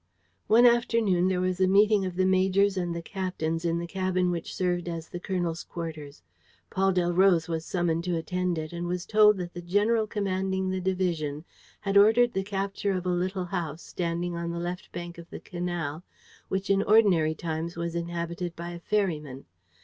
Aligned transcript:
One 0.47 0.65
afternoon 0.65 1.27
there 1.27 1.41
was 1.41 1.59
a 1.61 1.67
meeting 1.67 2.05
of 2.05 2.15
the 2.15 2.25
majors 2.25 2.75
and 2.75 2.95
the 2.95 3.03
captains 3.03 3.63
in 3.63 3.77
the 3.77 3.85
cabin 3.85 4.31
which 4.31 4.55
served 4.55 4.89
as 4.89 5.07
the 5.07 5.19
colonel's 5.19 5.63
quarters. 5.63 6.23
Paul 6.71 6.91
Delroze 6.91 7.47
was 7.47 7.65
summoned 7.67 8.03
to 8.05 8.15
attend 8.15 8.57
it 8.57 8.73
and 8.73 8.87
was 8.87 9.05
told 9.05 9.37
that 9.37 9.53
the 9.53 9.61
general 9.61 10.07
commanding 10.07 10.71
the 10.71 10.81
division 10.81 11.45
had 11.81 11.97
ordered 11.97 12.33
the 12.33 12.41
capture 12.41 12.93
of 12.93 13.05
a 13.05 13.09
little 13.09 13.45
house, 13.45 13.83
standing 13.83 14.35
on 14.35 14.49
the 14.49 14.57
left 14.57 14.91
bank 14.91 15.19
of 15.19 15.29
the 15.29 15.39
canal, 15.39 16.03
which 16.47 16.71
in 16.71 16.81
ordinary 16.81 17.35
times 17.35 17.75
was 17.75 17.93
inhabited 17.93 18.55
by 18.55 18.71
a 18.71 18.79
ferryman. 18.79 19.45